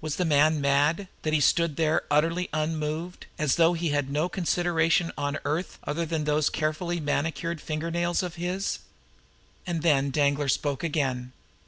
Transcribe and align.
Was 0.00 0.14
the 0.14 0.24
man 0.24 0.60
mad, 0.60 1.08
that 1.22 1.32
he 1.32 1.40
stood 1.40 1.74
there 1.74 2.04
utterly 2.08 2.48
unmoved, 2.52 3.26
as 3.36 3.56
though 3.56 3.72
he 3.72 3.88
had 3.88 4.08
no 4.08 4.28
consideration 4.28 5.10
on 5.18 5.40
earth 5.44 5.80
other 5.82 6.06
than 6.06 6.22
those 6.22 6.48
carefully 6.50 7.00
manicured 7.00 7.60
finger 7.60 7.90
nails 7.90 8.22
of 8.22 8.36
his! 8.36 8.78
And 9.66 9.82
then 9.82 10.12
Danglar 10.12 10.48
spoke 10.50 10.84
again. 10.84 11.32